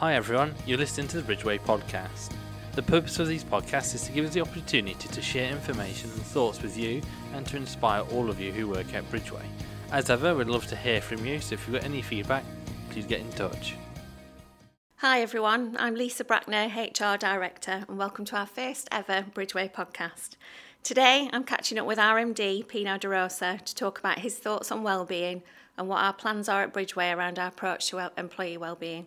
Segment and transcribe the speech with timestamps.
[0.00, 2.32] Hi everyone, you're listening to the Bridgeway podcast.
[2.72, 6.22] The purpose of these podcasts is to give us the opportunity to share information and
[6.22, 7.02] thoughts with you
[7.34, 9.44] and to inspire all of you who work at Bridgeway.
[9.92, 12.44] As ever, we'd love to hear from you, so if you've got any feedback,
[12.88, 13.74] please get in touch.
[14.96, 20.36] Hi everyone, I'm Lisa Brackner, HR Director, and welcome to our first ever Bridgeway podcast.
[20.82, 24.82] Today I'm catching up with RMD Pino De Rosa to talk about his thoughts on
[24.82, 25.42] wellbeing
[25.76, 29.04] and what our plans are at Bridgeway around our approach to employee wellbeing.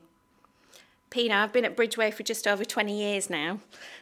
[1.14, 3.60] Pino, I've been at Bridgeway for just over 20 years now.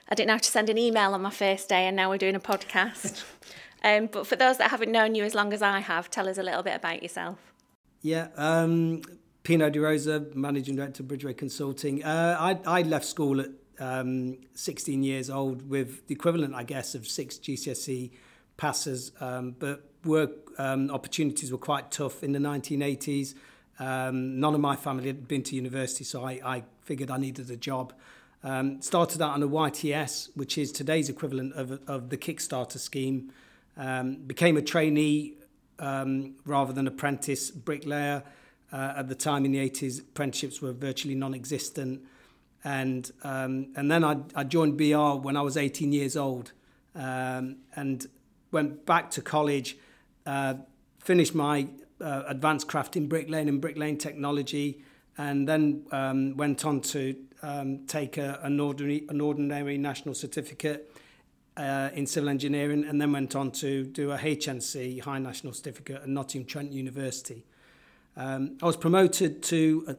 [0.08, 2.36] I didn't have to send an email on my first day, and now we're doing
[2.36, 3.26] a podcast.
[3.84, 6.38] um, but for those that haven't known you as long as I have, tell us
[6.38, 7.38] a little bit about yourself.
[8.02, 9.02] Yeah, um,
[9.44, 12.02] Pino De Rosa, Managing Director of Bridgeway Consulting.
[12.02, 13.50] Uh, I, I left school at
[13.80, 18.12] um, 16 years old with the equivalent, I guess, of six GCSE
[18.56, 23.36] passes, um, but work um, opportunities were quite tough in the 1980s.
[23.80, 27.50] Um, none of my family had been to university, so I, I figured I needed
[27.50, 27.94] a job.
[28.44, 33.32] Um, started out on a YTS, which is today's equivalent of, of the Kickstarter scheme.
[33.78, 35.36] Um, became a trainee
[35.80, 38.24] um, rather than apprentice bricklayer.
[38.72, 42.02] Uh, at the time in the 80s, apprenticeships were virtually non-existent.
[42.64, 46.54] And, um, and then I, I joined BR when I was 18 years old
[46.96, 48.08] um, and
[48.52, 49.78] went back to college,
[50.26, 50.56] uh,
[51.00, 51.68] finished my
[52.02, 54.84] uh, advanced craft in bricklaying and bricklaying technology,
[55.18, 60.96] and then um, went on to um, take a, an, ordinary, an ordinary national certificate
[61.58, 66.02] uh, in civil engineering, and then went on to do a HNC, High National Certificate,
[66.04, 67.46] at Nottingham Trent University.
[68.16, 69.96] Um, I was promoted to a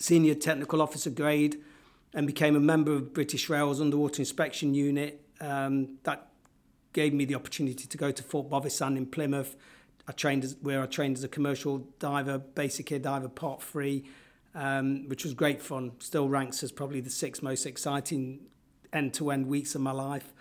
[0.00, 1.60] senior technical officer grade
[2.14, 5.20] and became a member of British Rail's Underwater Inspection Unit.
[5.40, 6.28] Um, that
[6.92, 9.54] gave me the opportunity to go to Fort Bovisand in Plymouth.
[10.08, 14.04] I trained as, where I trained as a commercial diver, basic air diver, part three,
[14.54, 15.92] um, which was great fun.
[15.98, 18.46] Still ranks as probably the six most exciting
[18.92, 20.32] end-to-end weeks of my life.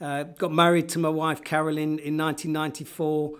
[0.00, 3.32] Uh, got married to my wife Carolyn in 1994,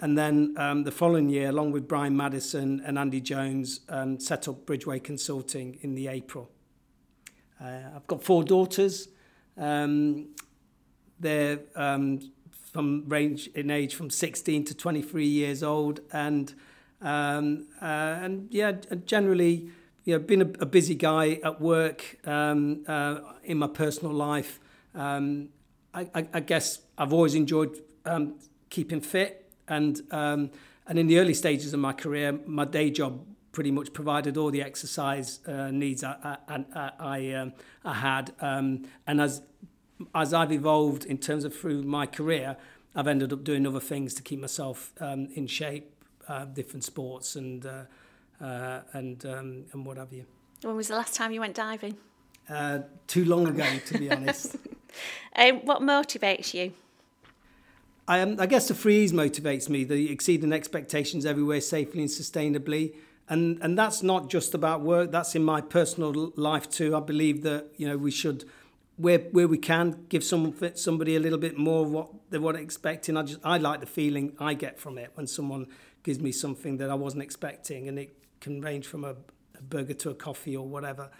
[0.00, 4.46] and then um, the following year, along with Brian Madison and Andy Jones, um, set
[4.46, 6.50] up Bridgeway Consulting in the April.
[7.60, 9.08] Uh, I've got four daughters.
[9.56, 10.28] Um,
[11.18, 12.20] they're um,
[12.74, 16.52] from range in age from 16 to 23 years old, and
[17.00, 17.84] um, uh,
[18.20, 18.72] and yeah,
[19.06, 19.70] generally,
[20.02, 24.58] you know, been a, a busy guy at work um, uh, in my personal life.
[24.92, 25.50] Um,
[25.94, 28.40] I, I, I guess I've always enjoyed um,
[28.70, 30.50] keeping fit, and um,
[30.88, 34.50] and in the early stages of my career, my day job pretty much provided all
[34.50, 36.64] the exercise uh, needs I, I,
[36.98, 37.52] I,
[37.84, 38.32] I had.
[38.40, 39.42] Um, and as
[40.14, 42.56] as I've evolved in terms of through my career,
[42.94, 45.90] I've ended up doing other things to keep myself um, in shape,
[46.28, 47.82] uh, different sports and uh,
[48.40, 50.24] uh, and um, and what have you.
[50.62, 51.96] When was the last time you went diving?
[52.48, 54.56] Uh, too long ago, to be honest.
[55.36, 56.72] um, what motivates you?
[58.06, 62.10] I, um, I guess the three E's motivates me, the exceeding expectations everywhere safely and
[62.10, 62.94] sustainably.
[63.28, 66.94] And, and that's not just about work, that's in my personal life too.
[66.94, 68.44] I believe that, you know, we should,
[68.96, 73.16] where, where we can, give some, somebody a little bit more what they were expecting.
[73.16, 75.66] I, just, I like the feeling I get from it when someone
[76.02, 77.88] gives me something that I wasn't expecting.
[77.88, 79.16] And it can range from a,
[79.56, 81.10] a burger to a coffee or whatever.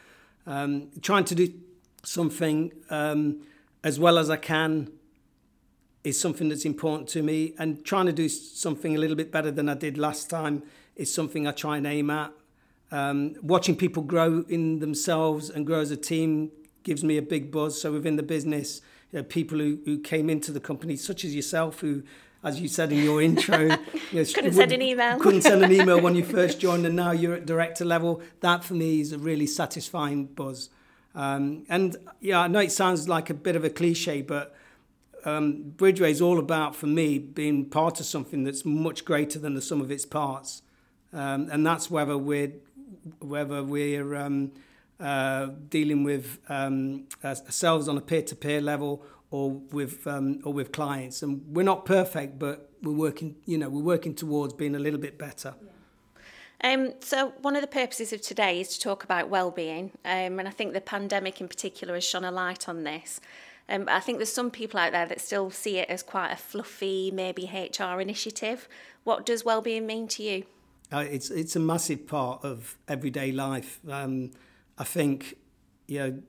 [0.46, 1.52] Um, trying to do
[2.04, 3.42] something um,
[3.82, 4.92] as well as I can
[6.04, 7.54] is something that's important to me.
[7.58, 10.62] And trying to do something a little bit better than I did last time
[10.94, 12.30] is something I try and aim at.
[12.92, 16.52] Um, watching people grow in themselves and grow as a team
[16.84, 17.80] gives me a big buzz.
[17.80, 18.80] So within the business,
[19.10, 22.04] you know, people who, who came into the company, such as yourself, who,
[22.44, 23.58] as you said in your intro,
[24.12, 25.18] you know, couldn't send an email.
[25.18, 28.22] couldn't send an email when you first joined, and now you're at director level.
[28.40, 30.70] That for me is a really satisfying buzz.
[31.14, 34.54] Um, and yeah, I know it sounds like a bit of a cliche, but
[35.24, 39.54] um, Bridgeway is all about, for me, being part of something that's much greater than
[39.54, 40.62] the sum of its parts.
[41.12, 42.52] Um, and that's whether we're
[43.20, 44.52] whether we're um,
[45.00, 51.22] uh, dealing with um, ourselves on a peer-to-peer level or with um, or with clients.
[51.22, 53.36] And we're not perfect, but we're working.
[53.46, 55.54] You know, we're working towards being a little bit better.
[55.60, 55.70] Yeah.
[56.72, 60.48] Um, so one of the purposes of today is to talk about well-being, um, and
[60.48, 63.20] I think the pandemic in particular has shone a light on this.
[63.68, 66.36] Um, I think there's some people out there that still see it as quite a
[66.36, 68.68] fluffy, maybe HR initiative.
[69.04, 70.44] What does well-being mean to you?
[70.92, 73.80] Uh, it's it's a massive part of everyday life.
[73.90, 74.30] Um,
[74.78, 75.36] I think,
[75.86, 76.22] you know,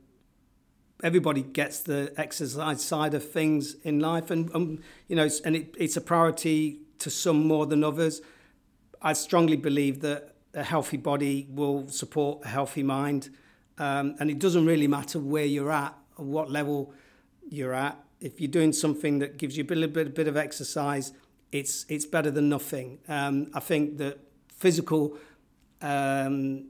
[1.03, 5.75] everybody gets the exercise side of things in life, and um, you know, and it,
[5.77, 8.21] it's a priority to some more than others.
[9.01, 13.29] I strongly believe that a healthy body will support a healthy mind,
[13.77, 16.93] Um, and it doesn't really matter where you're at or what level
[17.49, 17.97] you're at.
[18.21, 21.13] If you're doing something that gives you a little bit, a bit of exercise,
[21.51, 22.99] it's it's better than nothing.
[23.07, 25.17] Um, I think that physical
[25.81, 26.67] um,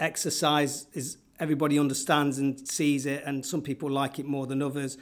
[0.00, 4.98] exercise is everybody understands and sees it, and some people like it more than others.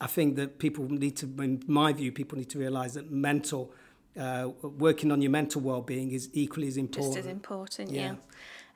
[0.00, 3.72] I think that people need to, in my view, people need to realise that mental,
[4.18, 7.14] uh, working on your mental well-being is equally as important.
[7.14, 8.14] Just as important, yeah.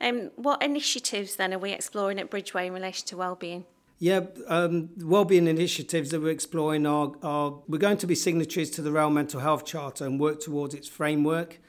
[0.00, 0.08] yeah.
[0.08, 3.66] Um, what initiatives then are we exploring at Bridgeway in relation to well-being?
[3.98, 8.82] Yeah, um, wellbeing initiatives that we're exploring are, are we're going to be signatories to
[8.82, 11.60] the Rail Mental Health Charter and work towards its framework.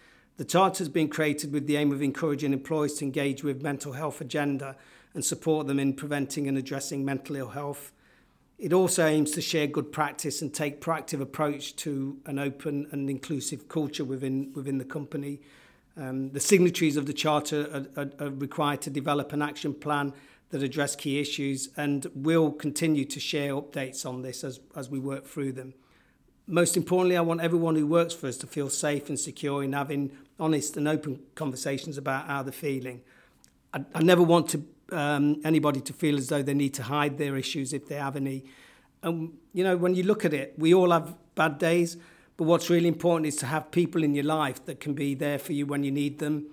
[0.42, 3.92] The charter has been created with the aim of encouraging employees to engage with mental
[3.92, 4.76] health agenda
[5.14, 7.92] and support them in preventing and addressing mental ill health.
[8.58, 13.08] It also aims to share good practice and take proactive approach to an open and
[13.08, 15.42] inclusive culture within within the company.
[15.96, 20.12] Um, the signatories of the charter are, are, are required to develop an action plan
[20.50, 24.98] that address key issues and will continue to share updates on this as, as we
[24.98, 25.76] work through them.
[26.48, 29.74] Most importantly, I want everyone who works for us to feel safe and secure in
[29.74, 30.12] having
[30.42, 33.02] honest and open conversations about how they're feeling.
[33.74, 37.18] I, I never want to um, anybody to feel as though they need to hide
[37.18, 38.44] their issues if they have any.
[39.04, 41.96] And, you know, when you look at it, we all have bad days,
[42.36, 45.40] but what's really important is to have people in your life that can be there
[45.40, 46.48] for you when you need them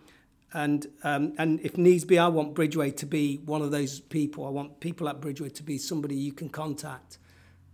[0.52, 4.46] and um, and if needs be, I want Bridgeway to be one of those people.
[4.46, 7.18] I want people at Bridgeway to be somebody you can contact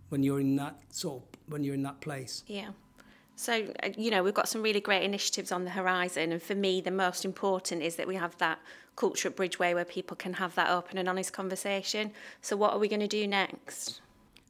[0.09, 2.43] when you're in that sort of, when you're in that place.
[2.47, 2.71] Yeah.
[3.37, 6.55] So uh, you know we've got some really great initiatives on the horizon, and for
[6.55, 8.59] me, the most important is that we have that
[8.97, 12.13] culture at Bridgeway where people can have that open and honest conversation.
[12.41, 14.01] So what are we going to do next?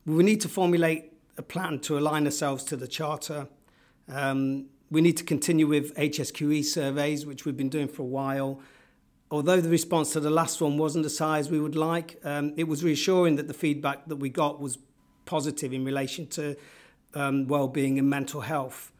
[0.04, 3.48] We need to formulate a plan to align ourselves to the charter.
[4.08, 8.60] Um, we need to continue with HSQE surveys, which we've been doing for a while.
[9.30, 12.64] Although the response to the last one wasn't the size we would like, um, it
[12.64, 14.78] was reassuring that the feedback that we got was
[15.24, 16.54] positive in relation to
[17.14, 18.92] um, well-being and mental health.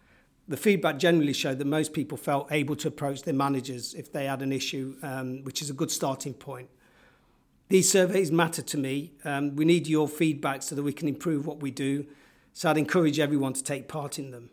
[0.47, 4.27] The feedback generally showed that most people felt able to approach their managers if they
[4.27, 6.69] had an issue, um, which is a good starting point.
[7.69, 9.13] These surveys matter to me.
[9.25, 12.07] Um, we need your feedback so that we can improve what we do.
[12.53, 14.51] So I'd encourage everyone to take part in them.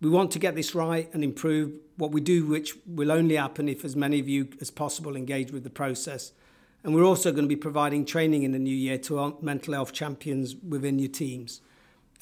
[0.00, 3.68] We want to get this right and improve what we do, which will only happen
[3.68, 6.32] if as many of you as possible engage with the process.
[6.82, 9.72] And we're also going to be providing training in the new year to our mental
[9.72, 11.62] health champions within your teams.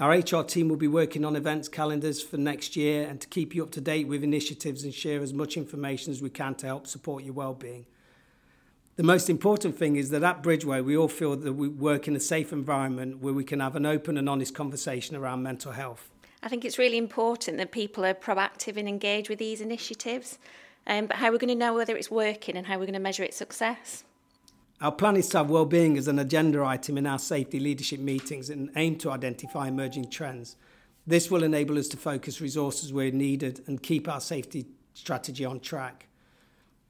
[0.01, 3.55] Our HR team will be working on events calendars for next year and to keep
[3.55, 6.67] you up to date with initiatives and share as much information as we can to
[6.67, 7.87] help support your well-being.
[8.97, 12.17] The most important thing is that at Bridgeway we all feel that we work in
[12.17, 16.11] a safe environment where we can have an open and honest conversation around mental health.
[16.43, 20.39] I think it's really important that people are proactive and engage with these initiatives.
[20.87, 22.95] Um, but how are we going to know whether it's working and how we're going
[22.95, 24.05] to measure its success?
[24.83, 28.51] Our plan is to have well-being as an agenda item in our safety leadership meetings
[28.51, 30.57] and aim to identify emerging trends.
[31.07, 35.61] This will enable us to focus resources where needed and keep our safety strategy on
[35.61, 36.09] track.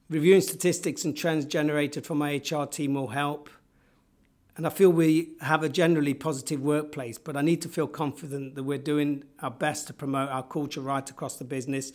[0.09, 3.47] Reviewing statistics and trends generated from our HR team will help.
[4.57, 8.55] And I feel we have a generally positive workplace, but I need to feel confident
[8.55, 11.91] that we're doing our best to promote our culture right across the business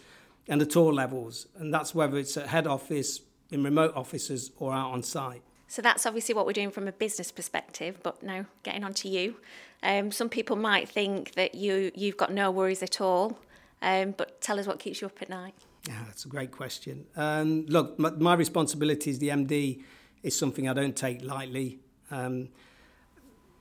[0.46, 1.48] and at all levels.
[1.56, 5.42] And that's whether it's at head office, in remote offices, or out on site.
[5.68, 7.98] So that's obviously what we're doing from a business perspective.
[8.02, 9.36] But now, getting on to you,
[9.82, 13.38] um, some people might think that you you've got no worries at all.
[13.80, 15.54] Um, but tell us what keeps you up at night.
[15.86, 17.06] Yeah, that's a great question.
[17.16, 19.82] Um, look, my, my responsibility as the MD
[20.22, 21.78] is something I don't take lightly.
[22.10, 22.48] Um,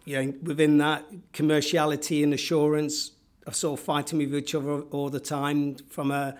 [0.06, 3.12] you know, within that, commerciality and assurance
[3.46, 5.76] are sort of fighting with each other all the time.
[5.90, 6.36] From a,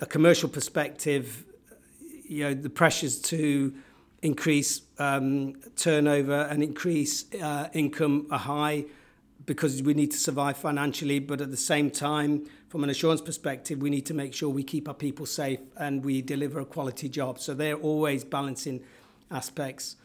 [0.00, 1.44] a commercial perspective,
[2.28, 3.72] you know, the pressures to
[4.22, 8.84] increase um, turnover and increase uh, income are high
[9.44, 11.18] because we need to survive financially.
[11.18, 14.62] But at the same time, from an assurance perspective, we need to make sure we
[14.64, 17.40] keep our people safe and we deliver a quality job.
[17.40, 18.82] So they're always balancing
[19.30, 19.96] aspects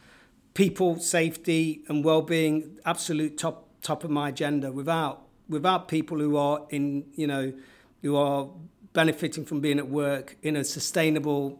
[0.58, 6.66] people safety and well-being absolute top top of my agenda without without people who are
[6.72, 7.54] in you know
[8.02, 8.50] who are
[8.92, 11.60] benefiting from being at work in a sustainable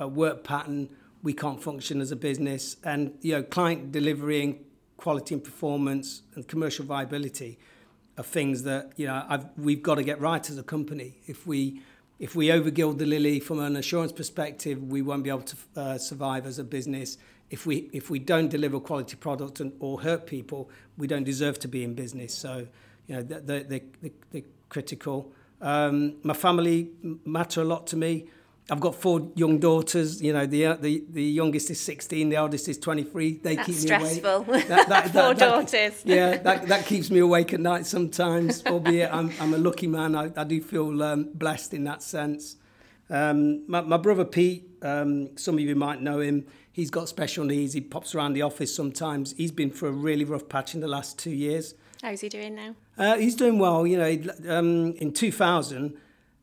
[0.00, 0.88] uh, work pattern
[1.26, 4.54] we can't function as a business and you know client delivery and
[4.96, 7.58] quality and performance and commercial viability
[8.18, 11.46] are things that you know I've, we've got to get right as a company if
[11.46, 11.80] we
[12.18, 15.98] if we overgild the lily from an assurance perspective we won't be able to uh,
[15.98, 17.18] survive as a business
[17.50, 21.58] if we if we don't deliver quality product and, or hurt people, we don't deserve
[21.60, 22.34] to be in business.
[22.34, 22.66] So,
[23.06, 23.80] you know, they're, they're,
[24.32, 25.32] they're critical.
[25.60, 26.90] Um, my family
[27.24, 28.26] matter a lot to me.
[28.68, 30.20] I've got four young daughters.
[30.20, 33.38] You know, the the the youngest is 16, the eldest is 23.
[33.38, 34.44] They That's keep stressful.
[34.44, 34.68] me awake.
[34.68, 36.02] That, that, Four that, daughters.
[36.04, 38.64] yeah, that, that keeps me awake at night sometimes.
[38.66, 40.16] Albeit I'm I'm a lucky man.
[40.16, 42.56] I, I do feel um, blessed in that sense.
[43.08, 46.44] Um, my, my brother Pete, um, some of you might know him.
[46.72, 47.72] He's got special needs.
[47.72, 49.32] He pops around the office sometimes.
[49.36, 51.74] He's been through a really rough patch in the last two years.
[52.02, 52.74] How's he doing now?
[52.98, 53.86] Uh, he's doing well.
[53.86, 55.96] You know, um, in 2000,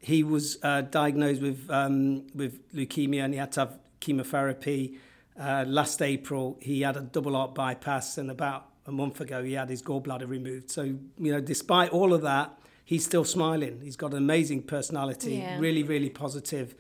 [0.04, 4.98] he was uh, diagnosed with um, with leukemia and he had to have chemotherapy.
[5.40, 9.54] Uh, last April, he had a double heart bypass, and about a month ago, he
[9.54, 10.70] had his gallbladder removed.
[10.70, 12.52] So, you know, despite all of that,
[12.86, 13.80] he's still smiling.
[13.82, 15.58] He's got an amazing personality, Yeah.
[15.58, 16.76] really, really positive,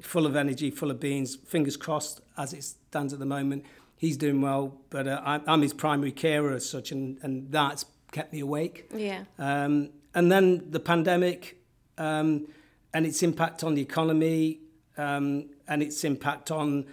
[0.00, 1.34] full of energy, full of beans.
[1.34, 3.64] Fingers crossed, as it stands at the moment,
[3.96, 4.76] he's doing well.
[4.90, 8.88] But uh, I'm, I'm his primary carer as such, and, and that's kept me awake.
[8.94, 9.24] Yeah.
[9.38, 11.56] Um, and then the pandemic
[11.98, 12.46] um,
[12.94, 14.60] and its impact on the economy
[14.96, 16.86] um, and its impact on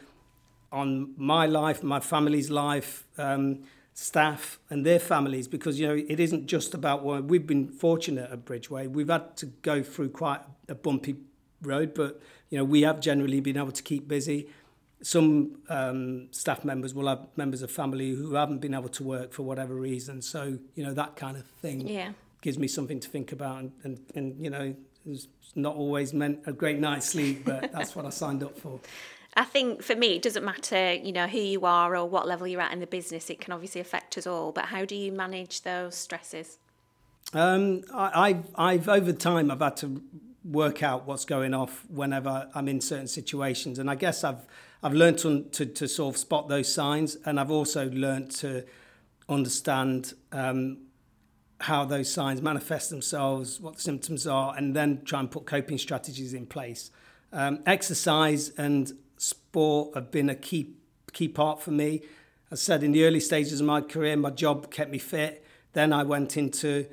[0.72, 3.60] on my life, my family's life, um,
[3.94, 7.24] staff and their families, because you know it isn't just about work.
[7.28, 8.90] We've been fortunate at Bridgeway.
[8.90, 11.16] We've had to go through quite a bumpy
[11.62, 12.20] road, but
[12.50, 14.50] you know we have generally been able to keep busy.
[15.04, 19.34] Some um, staff members will have members of family who haven't been able to work
[19.34, 20.22] for whatever reason.
[20.22, 22.14] So you know that kind of thing Yeah.
[22.42, 26.40] gives me something to think about and, and, and you know it's not always meant
[26.46, 28.80] a great night's sleep but that's what i signed up for
[29.36, 32.46] I think for me, it doesn't matter, you know, who you are or what level
[32.46, 33.32] you're at in the business.
[33.32, 34.52] It can obviously affect us all.
[34.52, 36.60] But how do you manage those stresses?
[37.34, 40.02] um, I, I've, I've over time i've had to
[40.44, 44.46] work out what's going off whenever i'm in certain situations and i guess i've
[44.82, 48.64] i've learned to, to, to sort of spot those signs and i've also learned to
[49.30, 50.78] understand um,
[51.64, 55.78] how those signs manifest themselves, what the symptoms are, and then try and put coping
[55.78, 56.92] strategies in place.
[57.32, 60.74] Um, exercise and sport have been a key
[61.14, 62.02] key part for me.
[62.52, 65.46] As I said in the early stages of my career, my job kept me fit.
[65.72, 66.86] Then I went into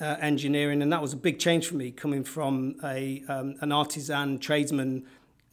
[0.00, 3.72] uh, engineering, and that was a big change for me, coming from a um, an
[3.72, 5.06] artisan tradesman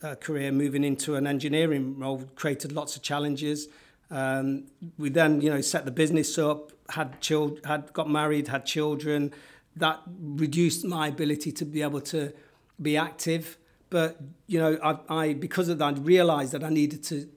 [0.03, 3.70] uh, career, moving into an engineering role, created lots of challenges.
[4.12, 4.65] Um,
[4.98, 9.34] we then, you know, set the business up, had children, had got married, had children.
[9.75, 12.34] That reduced my ability to be able to
[12.82, 13.58] be active.
[13.89, 17.27] But you know, I, I because of that, I realised that I needed to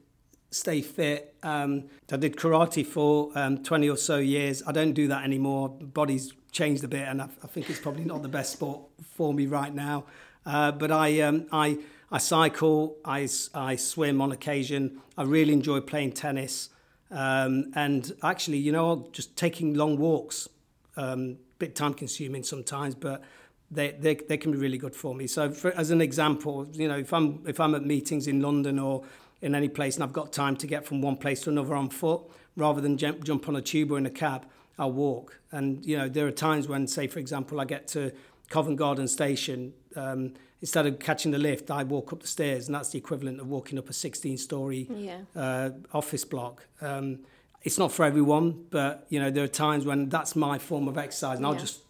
[0.50, 1.34] stay fit.
[1.42, 4.62] Um, I did karate for um, 20 or so years.
[4.66, 5.68] I don't do that anymore.
[5.68, 8.80] Body's changed a bit, and I, I think it's probably not the best sport
[9.14, 10.04] for me right now.
[10.46, 11.78] Uh, but I, um, I,
[12.10, 15.02] I cycle, I, I swim on occasion.
[15.16, 16.70] I really enjoy playing tennis.
[17.10, 20.48] Um, and actually, you know, just taking long walks,
[20.96, 23.22] um, bit time consuming sometimes, but
[23.70, 25.26] they, they, they can be really good for me.
[25.26, 28.78] So, for, as an example, you know, if I'm if I'm at meetings in London
[28.78, 29.04] or
[29.40, 31.88] in any place and I've got time to get from one place to another on
[31.88, 32.22] foot,
[32.56, 34.46] rather than jump jump on a tube or in a cab,
[34.78, 35.40] I'll walk.
[35.50, 38.12] And you know, there are times when, say, for example, I get to
[38.48, 39.72] Covent Garden Station.
[39.96, 43.40] Um, instead of catching the lift, I walk up the stairs, and that's the equivalent
[43.40, 45.20] of walking up a 16-story Yeah.
[45.36, 46.66] uh, office block.
[46.80, 47.20] Um,
[47.62, 50.96] it's not for everyone, but you know there are times when that's my form of
[50.96, 51.80] exercise, and I'll just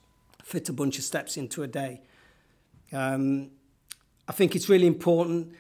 [0.43, 2.01] fit a bunch of steps into a day.
[2.93, 3.51] Um,
[4.27, 5.53] I think it's really important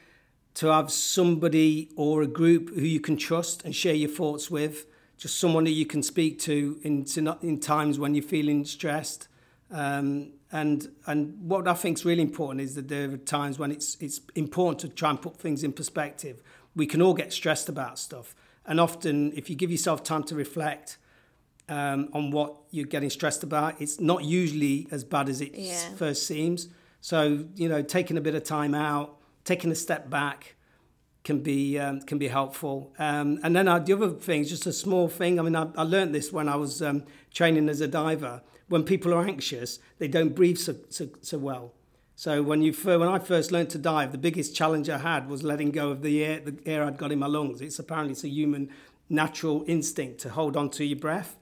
[0.55, 4.87] to have somebody or a group who you can trust and share your thoughts with.
[5.19, 7.05] Just someone that you can speak to in
[7.43, 9.29] in times when you're feeling stressed.
[9.71, 13.71] Um, and and what I think is really important is that there are times when
[13.71, 16.43] it's it's important to try and put things in perspective.
[16.75, 18.35] We can all get stressed about stuff,
[18.67, 20.97] and often if you give yourself time to reflect
[21.69, 25.91] um, on what you're getting stressed about, it's not usually as bad as it Yeah.
[25.97, 26.69] first seems.
[27.01, 30.55] So you know, taking a bit of time out, taking a step back,
[31.25, 32.93] can be um, can be helpful.
[32.99, 35.39] Um, and then uh, the other thing, just a small thing.
[35.39, 38.41] I mean, I, I learned this when I was um, training as a diver.
[38.69, 41.73] When people are anxious, they don't breathe so, so, so well.
[42.15, 45.45] So when you when I first learned to dive, the biggest challenge I had was
[45.45, 47.61] letting go of the air the air I'd got in my lungs.
[47.61, 48.71] It's apparently it's a human
[49.09, 51.37] natural instinct to hold on to your breath.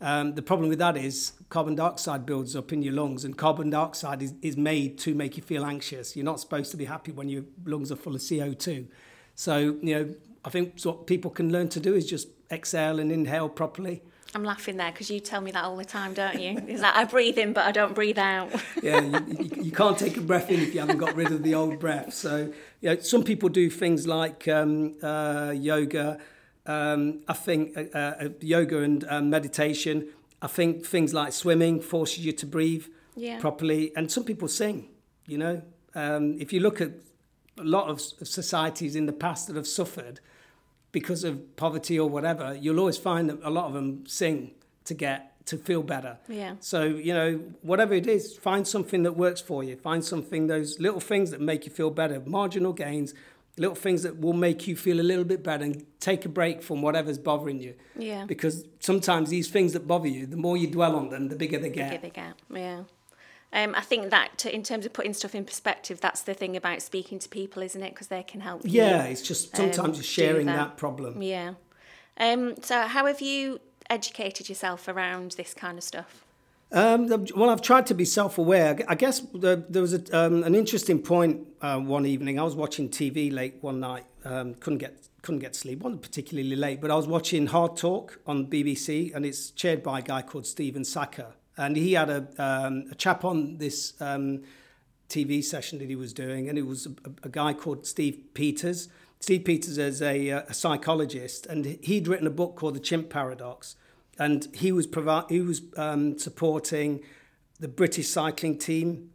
[0.00, 3.70] Um, the problem with that is carbon dioxide builds up in your lungs, and carbon
[3.70, 6.16] dioxide is, is made to make you feel anxious.
[6.16, 8.86] You're not supposed to be happy when your lungs are full of CO2.
[9.34, 13.12] So, you know, I think what people can learn to do is just exhale and
[13.12, 14.02] inhale properly.
[14.34, 16.56] I'm laughing there because you tell me that all the time, don't you?
[16.68, 18.50] Is that I breathe in, but I don't breathe out.
[18.82, 21.42] Yeah, you, you, you can't take a breath in if you haven't got rid of
[21.42, 22.14] the old breath.
[22.14, 26.18] So, you know, some people do things like um, uh, yoga.
[26.66, 30.08] Um, I think uh, uh, yoga and um, meditation.
[30.40, 33.38] I think things like swimming forces you to breathe Yeah.
[33.40, 34.88] properly, and some people sing.
[35.26, 35.62] You know,
[35.94, 36.90] um, if you look at
[37.58, 40.20] a lot of societies in the past that have suffered
[40.92, 44.52] because of poverty or whatever, you'll always find that a lot of them sing
[44.84, 46.18] to get to feel better.
[46.28, 46.54] Yeah.
[46.60, 49.76] So, you know, whatever it is, find something that works for you.
[49.76, 53.14] Find something, those little things that make you feel better, marginal gains,
[53.56, 56.62] little things that will make you feel a little bit better and take a break
[56.62, 57.74] from whatever's bothering you.
[57.96, 58.24] Yeah.
[58.26, 61.58] Because sometimes these things that bother you, the more you dwell on them, the bigger
[61.58, 61.90] they get.
[61.90, 62.34] Bigger they get.
[62.52, 62.82] Yeah.
[63.52, 66.56] Um, I think that to, in terms of putting stuff in perspective, that's the thing
[66.56, 67.90] about speaking to people, isn't it?
[67.90, 68.70] Because they can help you.
[68.70, 70.56] Yeah, it's just sometimes um, just sharing that.
[70.56, 70.76] that.
[70.76, 71.20] problem.
[71.20, 71.54] Yeah.
[72.16, 76.24] Um, so, how have you educated yourself around this kind of stuff?
[76.72, 78.78] Um, well, I've tried to be self-aware.
[78.86, 82.38] I guess there was a, um, an interesting point uh, one evening.
[82.38, 84.04] I was watching TV late one night.
[84.24, 85.80] Um, couldn't get couldn't get sleep.
[85.80, 89.98] wasn't particularly late, but I was watching Hard Talk on BBC, and it's chaired by
[89.98, 94.42] a guy called Stephen Sackur, and he had a, um, a chap on this um,
[95.08, 98.88] TV session that he was doing, and it was a, a guy called Steve Peters.
[99.18, 103.10] Steve Peters is a, uh, a psychologist, and he'd written a book called The Chimp
[103.10, 103.76] Paradox,
[104.18, 107.00] and he was provi- he was um, supporting
[107.58, 109.10] the British cycling team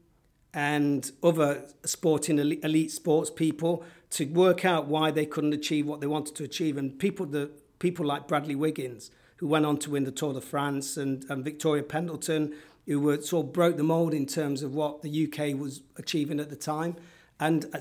[0.53, 5.99] and other sporting elite, elite sports people to work out why they couldn't achieve what
[5.99, 7.49] they wanted to achieve, and people the
[7.79, 9.11] people like Bradley Wiggins,
[9.45, 12.55] who went on to win the Tour de France, and, and Victoria Pendleton,
[12.87, 16.39] who were sort of broke the mold in terms of what the UK was achieving
[16.39, 16.95] at the time,
[17.39, 17.79] and uh,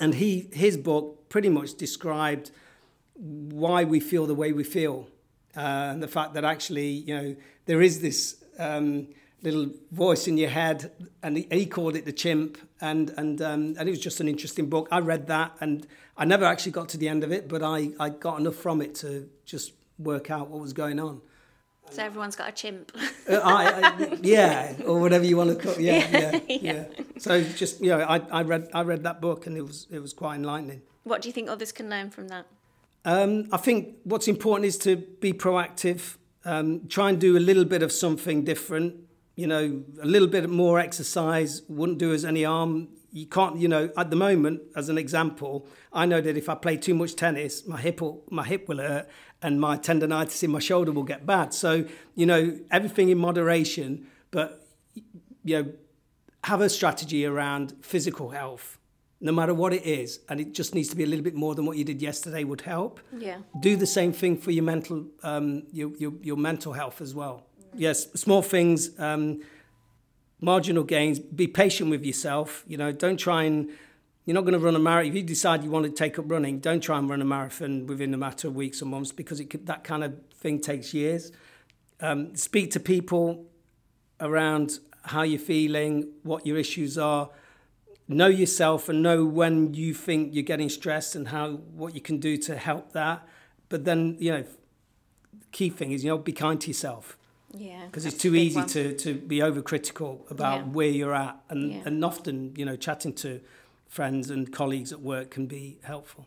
[0.00, 2.50] and he his book pretty much described
[3.14, 5.06] why we feel the way we feel,
[5.56, 7.36] uh, and the fact that actually you know
[7.66, 9.06] there is this um,
[9.42, 10.90] little voice in your head,
[11.22, 14.26] and he, he called it the chimp, and and um, and it was just an
[14.26, 14.88] interesting book.
[14.90, 15.86] I read that, and
[16.16, 18.82] I never actually got to the end of it, but I I got enough from
[18.82, 21.20] it to just work out what was going on.
[21.90, 22.90] So, everyone's got a chimp.
[23.28, 25.80] Uh, I, I, yeah, or whatever you want to call.
[25.80, 26.84] Yeah, yeah, yeah.
[27.18, 30.00] So just you know, I, I read I read that book, and it was it
[30.00, 30.82] was quite enlightening.
[31.04, 32.46] what do you think others can learn from that?
[33.04, 36.16] Um, I think what's important is to be proactive.
[36.44, 38.94] Um, try and do a little bit of something different.
[39.36, 42.88] You know, a little bit more exercise wouldn't do us any harm.
[43.12, 46.54] You can't, you know, at the moment, as an example, I know that if I
[46.54, 49.08] play too much tennis, my hip will, my hip will hurt,
[49.46, 51.54] and my tendonitis in my shoulder will get bad.
[51.54, 51.84] So,
[52.16, 54.66] you know, everything in moderation, but
[55.44, 55.72] you know,
[56.42, 58.78] have a strategy around physical health,
[59.20, 61.54] no matter what it is, and it just needs to be a little bit more
[61.54, 62.98] than what you did yesterday would help.
[63.16, 63.38] Yeah.
[63.60, 67.46] Do the same thing for your mental, um, your, your your mental health as well.
[67.72, 69.42] Yes, small things, um,
[70.40, 71.20] marginal gains.
[71.20, 72.64] Be patient with yourself.
[72.66, 73.70] You know, don't try and.
[74.26, 75.08] You're not going to run a marathon.
[75.10, 77.86] If you decide you want to take up running, don't try and run a marathon
[77.86, 80.92] within a matter of weeks or months because it could, that kind of thing takes
[80.92, 81.30] years.
[82.00, 83.46] Um, speak to people
[84.20, 87.30] around how you're feeling, what your issues are.
[88.08, 92.18] Know yourself and know when you think you're getting stressed and how what you can
[92.18, 93.26] do to help that.
[93.68, 97.16] But then, you know, the key thing is, you know, be kind to yourself
[97.52, 97.86] Yeah.
[97.86, 98.66] because it's too easy one.
[98.70, 100.64] to, to be overcritical about Yeah.
[100.72, 101.40] where you're at.
[101.48, 101.82] And, Yeah.
[101.86, 103.40] and often, you know, chatting to
[103.96, 106.26] friends and colleagues at work can be helpful.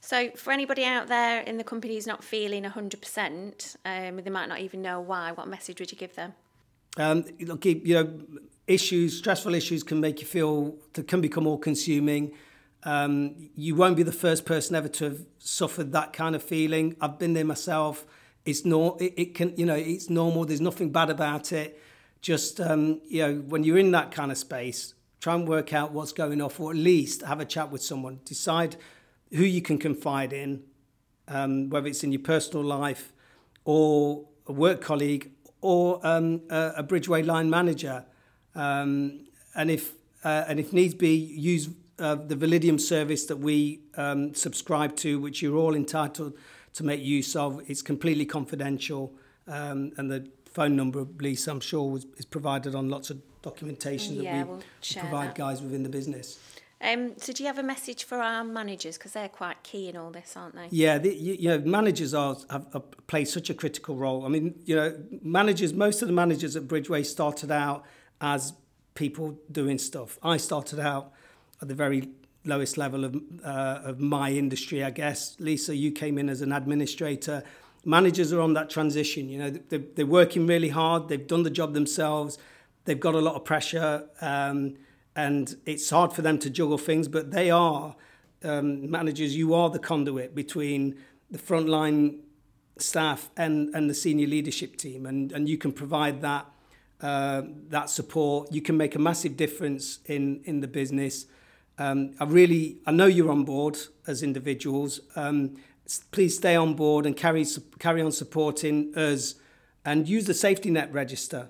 [0.00, 4.48] So, for anybody out there in the company who's not feeling 100%, um, they might
[4.48, 6.32] not even know why, what message would you give them?
[6.96, 8.20] Um, look, you know,
[8.66, 12.32] issues, stressful issues can make you feel, that can become all consuming.
[12.84, 16.96] Um, you won't be the first person ever to have suffered that kind of feeling.
[17.02, 18.06] I've been there myself.
[18.46, 20.46] It's no, it, it can, you know, it's normal.
[20.46, 21.78] There's nothing bad about it.
[22.22, 25.92] Just, um, you know, when you're in that kind of space, try and work out
[25.92, 28.20] what's going off, or at least have a chat with someone.
[28.24, 28.76] Decide
[29.32, 30.62] who you can confide in,
[31.28, 33.12] um, whether it's in your personal life
[33.64, 35.30] or a work colleague
[35.60, 38.04] or um, a, a Bridgeway line manager.
[38.54, 39.92] Um, and if
[40.24, 45.18] uh, and if needs be, use uh, the Validium service that we um, subscribe to,
[45.18, 46.34] which you're all entitled
[46.74, 47.62] to make use of.
[47.70, 49.14] It's completely confidential,
[49.46, 54.14] um, and the phone number, Lisa, I'm sure, was, is provided on lots of documentation
[54.16, 54.62] Yeah, that we we'll
[54.98, 55.34] provide that.
[55.34, 56.38] guys within the business.
[56.82, 58.96] Um, so, do you have a message for our managers?
[58.96, 60.68] Because they're quite key in all this, aren't they?
[60.70, 64.24] Yeah, the, you, you know, managers are have, have played such a critical role.
[64.24, 65.74] I mean, you know, managers.
[65.74, 67.84] Most of the managers at Bridgeway started out
[68.22, 68.54] as
[68.94, 70.18] people doing stuff.
[70.22, 71.12] I started out
[71.60, 72.08] at the very
[72.46, 75.36] lowest level of uh, of my industry, I guess.
[75.38, 77.44] Lisa, you came in as an administrator.
[77.84, 79.28] Managers are on that transition.
[79.28, 81.08] You know, they're, working really hard.
[81.08, 82.38] They've done the job themselves.
[82.84, 84.06] They've got a lot of pressure.
[84.20, 84.76] Um,
[85.16, 87.96] and it's hard for them to juggle things, but they are
[88.44, 89.36] um, managers.
[89.36, 90.96] You are the conduit between
[91.30, 92.20] the frontline
[92.78, 96.46] staff and, and the senior leadership team, and, and you can provide that
[97.00, 98.52] uh, that support.
[98.52, 101.26] You can make a massive difference in in the business.
[101.78, 105.00] Um, I really, I know you're on board as individuals.
[105.16, 105.56] Um,
[105.98, 107.44] please stay on board and carry
[107.78, 109.34] carry on supporting us,
[109.84, 111.48] and use the safety net register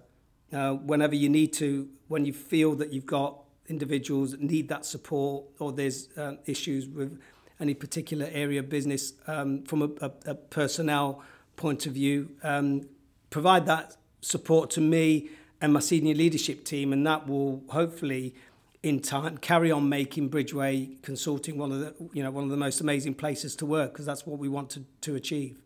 [0.52, 1.88] uh, whenever you need to.
[2.08, 6.88] When you feel that you've got individuals that need that support, or there's uh, issues
[6.88, 7.20] with
[7.60, 11.22] any particular area of business um, from a, a, a personnel
[11.56, 12.88] point of view, um,
[13.28, 18.34] provide that support to me and my senior leadership team, and that will hopefully
[18.82, 22.56] in time carry on making Bridgeway Consulting one of the you know one of the
[22.56, 25.58] most amazing places to work because that's what we want to, to achieve.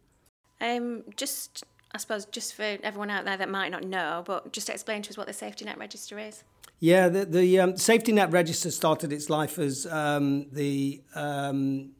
[0.60, 4.68] Um, just I suppose just for everyone out there that might not know, but just
[4.68, 6.42] explain to us what the safety net register is.
[6.80, 11.92] Yeah, the, the um, safety net register started its life as um, the um,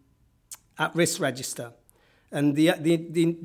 [0.79, 1.73] at risk register,
[2.33, 3.37] and the, the the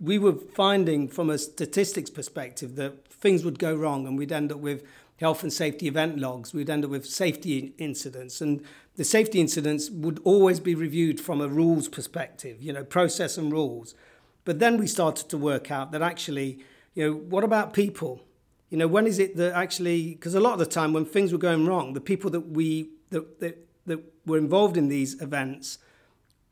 [0.00, 4.52] we were finding from a statistics perspective that things would go wrong and we'd end
[4.52, 4.84] up with
[5.18, 8.40] health and safety event logs, we'd end up with safety incidents.
[8.40, 8.62] And
[8.96, 13.52] the safety incidents would always be reviewed from a rules perspective, you know, process and
[13.52, 13.94] rules.
[14.44, 16.60] But then we started to work out that actually,
[16.94, 18.22] you know, what about people?
[18.70, 21.32] You know, when is it that actually, because a lot of the time when things
[21.32, 25.78] were going wrong, the people that we, that, that, that were involved in these events,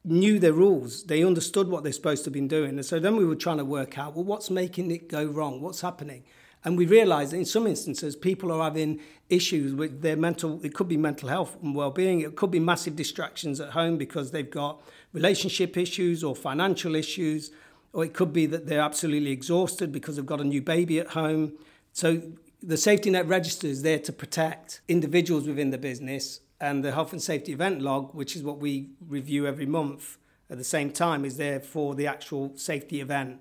[0.06, 1.04] knew their rules.
[1.04, 2.70] They understood what they're supposed to have been doing.
[2.70, 5.60] And so then we were trying to work out, well, what's making it go wrong?
[5.60, 6.22] What's happening?
[6.66, 8.98] And we realise that in some instances, people are having
[9.28, 12.58] issues with their mental, it could be mental health and well being, it could be
[12.58, 17.52] massive distractions at home because they've got relationship issues or financial issues,
[17.92, 21.10] or it could be that they're absolutely exhausted because they've got a new baby at
[21.10, 21.52] home.
[21.92, 22.20] So
[22.60, 27.12] the safety net register is there to protect individuals within the business, and the health
[27.12, 30.18] and safety event log, which is what we review every month
[30.50, 33.38] at the same time, is there for the actual safety event.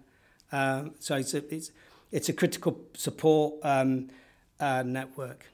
[0.51, 1.71] Um, so it's it's
[2.15, 4.07] it's a critical support um,
[4.59, 5.45] uh, network.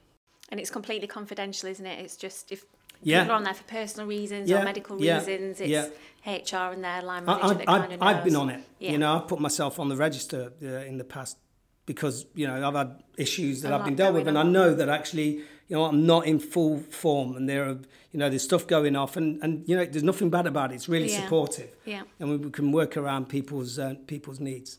[0.48, 1.98] And it's completely confidential, isn't it?
[1.98, 2.64] It's just if
[3.02, 3.22] yeah.
[3.22, 4.60] people are on there for personal reasons yeah.
[4.60, 5.18] or medical yeah.
[5.18, 5.90] reasons, it's.
[6.24, 7.98] HR and their line manager I, that kind of knows.
[8.00, 8.60] I've been on it.
[8.78, 8.92] Yeah.
[8.92, 11.36] You know, I've put myself on the register uh, in the past
[11.84, 14.72] because you know I've had issues that i have been dealt with, and I know
[14.72, 15.30] that actually
[15.68, 17.78] you know I'm not in full form, and there are
[18.12, 20.76] you know there's stuff going off, and and you know there's nothing bad about it.
[20.76, 21.24] It's really yeah.
[21.24, 24.78] supportive, yeah, and we, we can work around people's uh, people's needs.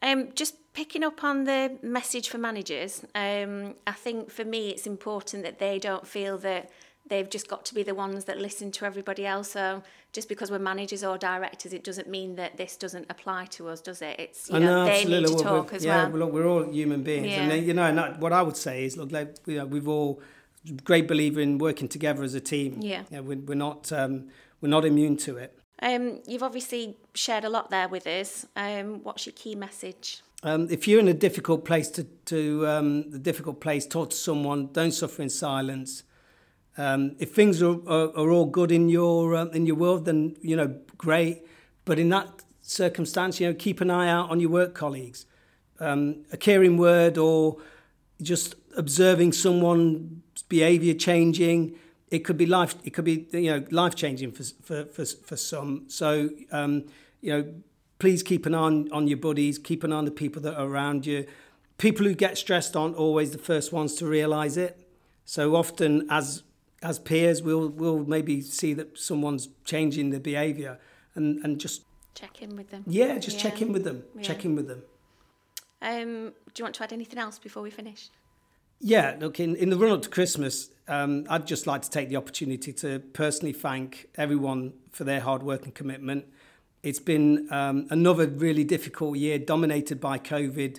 [0.00, 4.86] Um, just picking up on the message for managers, um, I think for me it's
[4.86, 6.70] important that they don't feel that
[7.08, 9.50] they've just got to be the ones that listen to everybody else.
[9.50, 13.66] So just because we're managers or directors, it doesn't mean that this doesn't apply to
[13.66, 14.20] us, does it?
[14.20, 16.20] It's you know, know they need to well, talk as yeah, well.
[16.20, 17.42] Look, we're all human beings, yeah.
[17.42, 19.88] and you know, and that, what I would say is, look, like, you know, we've
[19.88, 20.22] all
[20.84, 22.78] great believer in working together as a team.
[22.80, 24.28] Yeah, yeah we're, we're not um,
[24.60, 25.58] we're not immune to it.
[25.82, 28.46] Um, you've obviously shared a lot there with us.
[28.54, 30.22] Um, what's your key message?
[30.44, 34.68] Um, if you're in a difficult place to, to um, difficult place, talk to someone.
[34.72, 36.04] Don't suffer in silence.
[36.76, 40.36] Um, if things are, are, are, all good in your uh, in your world, then
[40.40, 41.44] you know great.
[41.84, 42.28] But in that
[42.62, 45.26] circumstance, you know, keep an eye out on your work colleagues.
[45.80, 47.56] Um, a caring word or
[48.22, 51.74] just observing someone's behaviour changing.
[52.12, 52.76] It could be life.
[52.84, 55.86] It could be you know life changing for for for, for some.
[55.88, 56.84] So um,
[57.20, 57.54] you know
[57.98, 60.56] please keep an eye on, on your buddies, keep an eye on the people that
[60.56, 61.26] are around you.
[61.78, 64.88] People who get stressed aren't always the first ones to realise it.
[65.24, 66.42] So often, as
[66.82, 70.78] as peers, we'll we'll maybe see that someone's changing their behaviour,
[71.14, 71.82] and and just
[72.14, 72.84] check in with them.
[72.86, 73.42] Yeah, just yeah.
[73.50, 74.04] check in with them.
[74.16, 74.22] Yeah.
[74.22, 74.82] Check in with them.
[75.80, 78.10] Um, do you want to add anything else before we finish?
[78.80, 82.08] Yeah, look, in, in the run up to Christmas, um, I'd just like to take
[82.08, 86.26] the opportunity to personally thank everyone for their hard work and commitment.
[86.82, 90.78] It's been um, another really difficult year, dominated by COVID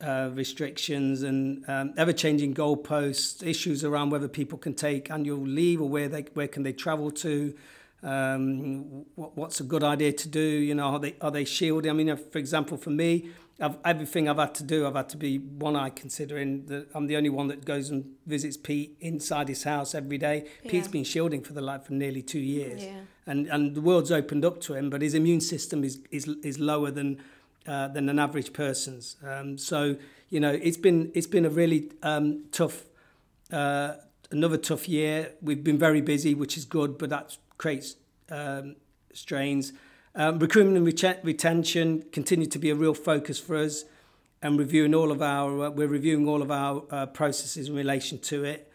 [0.00, 5.88] uh, restrictions and um, ever-changing goalposts, issues around whether people can take annual leave or
[5.88, 7.54] where they where can they travel to.
[8.02, 10.40] Um, what, what's a good idea to do?
[10.40, 11.88] You know, are they are they shielded?
[11.88, 15.16] I mean, for example, for me, I've, everything I've had to do, I've had to
[15.16, 19.48] be one eye considering that I'm the only one that goes and visits Pete inside
[19.48, 20.48] his house every day.
[20.64, 20.70] Yeah.
[20.70, 23.00] Pete's been shielding for the life for nearly two years, yeah.
[23.26, 26.58] and and the world's opened up to him, but his immune system is is is
[26.58, 27.22] lower than
[27.66, 29.16] uh, than an average person's.
[29.24, 29.96] Um, so
[30.30, 32.84] you know, it's been it's been a really um, tough.
[33.52, 33.96] Uh,
[34.30, 35.32] another tough year.
[35.42, 37.96] We've been very busy, which is good, but that creates
[38.30, 38.76] um,
[39.12, 39.72] strains.
[40.14, 43.84] Um, recruitment and ret- retention continue to be a real focus for us,
[44.42, 48.18] and reviewing all of our uh, we're reviewing all of our uh, processes in relation
[48.18, 48.70] to it,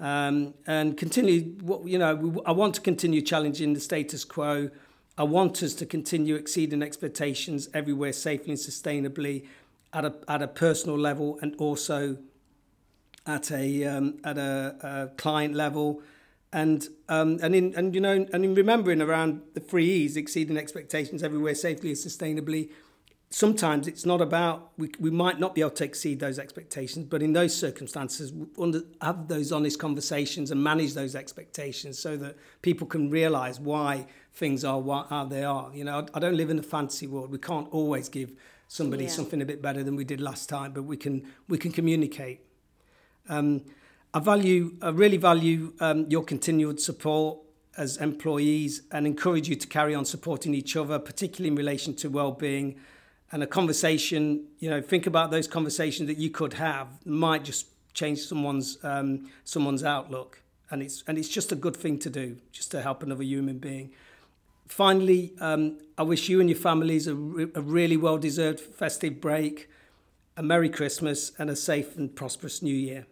[0.00, 1.44] um, and continue.
[1.62, 4.68] What you know, we, I want to continue challenging the status quo.
[5.16, 9.46] I want us to continue exceeding expectations everywhere safely and sustainably,
[9.94, 12.18] at a at a personal level and also
[13.26, 16.02] at a um, at a, a client level.
[16.52, 20.58] And um, and in and you know and in remembering around the three E's, exceeding
[20.58, 22.70] expectations everywhere safely and sustainably.
[23.30, 27.22] Sometimes it's not about we, we might not be able to exceed those expectations, but
[27.22, 32.86] in those circumstances, under, have those honest conversations and manage those expectations so that people
[32.86, 35.70] can realise why things are what, how they are.
[35.72, 37.30] You know, I, I don't live in a fantasy world.
[37.30, 38.32] We can't always give
[38.68, 39.10] somebody Yeah.
[39.10, 42.40] something a bit better than we did last time, but we can we can communicate.
[43.30, 43.62] Um,
[44.14, 47.38] I value, I really value um, your continued support
[47.78, 52.10] as employees and encourage you to carry on supporting each other, particularly in relation to
[52.10, 52.78] well-being
[53.30, 54.48] and a conversation.
[54.58, 59.30] You know, think about those conversations that you could have might just change someone's um,
[59.44, 63.02] someone's outlook, and it's and it's just a good thing to do, just to help
[63.02, 63.92] another human being.
[64.68, 69.68] Finally, um, I wish you and your families a, re- a really well-deserved festive break,
[70.36, 73.06] a Merry Christmas, and a safe and prosperous New Year.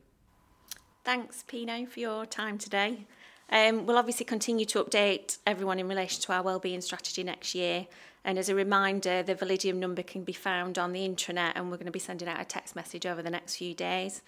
[1.02, 3.06] Thanks, Pino, for your time today.
[3.48, 7.86] Um, we'll obviously continue to update everyone in relation to our wellbeing strategy next year.
[8.22, 11.78] And as a reminder, the Validium number can be found on the intranet, and we're
[11.78, 14.20] going to be sending out a text message over the next few days.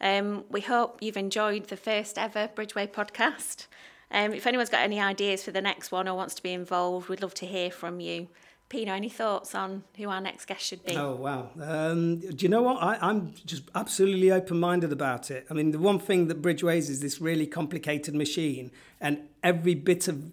[0.00, 3.66] Um, we hope you've enjoyed the first ever Bridgeway podcast.
[4.10, 7.08] Um, if anyone's got any ideas for the next one or wants to be involved,
[7.08, 8.28] we'd love to hear from you.
[8.68, 10.96] Pino, any thoughts on who our next guest should be?
[10.96, 11.50] Oh wow!
[11.60, 12.82] Um, do you know what?
[12.82, 15.46] I, I'm just absolutely open-minded about it.
[15.48, 20.08] I mean, the one thing that Bridgeways is this really complicated machine, and every bit
[20.08, 20.32] of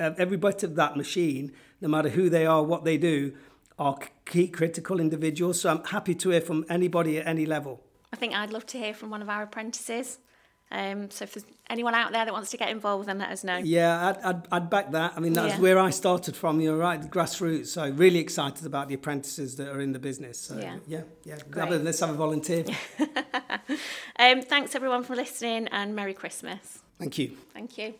[0.00, 3.34] uh, every bit of that machine, no matter who they are, what they do,
[3.78, 5.60] are key critical individuals.
[5.60, 7.82] So I'm happy to hear from anybody at any level.
[8.12, 10.18] I think I'd love to hear from one of our apprentices.
[10.72, 13.42] Um, so if there's anyone out there that wants to get involved, then let us
[13.42, 13.56] know.
[13.56, 15.14] Yeah, I'd, I'd, I'd back that.
[15.16, 15.60] I mean, that's Yeah.
[15.60, 16.60] where I started from.
[16.60, 17.66] You're right, grassroots.
[17.68, 20.38] So really excited about the apprentices that are in the business.
[20.38, 20.76] So Yeah.
[20.86, 21.38] yeah, yeah.
[21.50, 21.70] Great.
[21.82, 22.64] Let's have a volunteer.
[24.18, 26.80] Um, thanks everyone for listening and Merry Christmas.
[26.98, 27.36] Thank you.
[27.54, 27.94] Thank you.